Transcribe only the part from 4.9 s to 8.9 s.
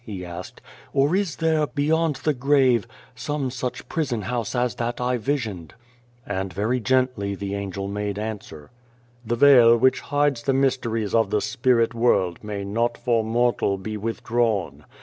I visioned?" And very gently the Angel made answer:"